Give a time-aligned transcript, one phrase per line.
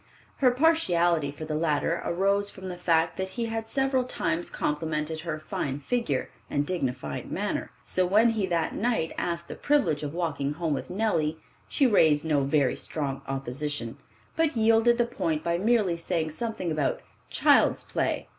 [0.37, 5.19] Her partiality for the latter arose from the fact that he had several times complimented
[5.19, 10.15] her fine figure and dignified manners; so when he that night asked the privilege of
[10.15, 11.37] walking home with Nellie,
[11.69, 13.99] she raised no very strong opposition,
[14.35, 18.27] but yielded the point by merely saying something about "child's play."